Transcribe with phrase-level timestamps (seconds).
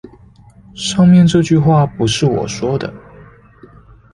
[0.73, 2.91] 上面這句話不是我說的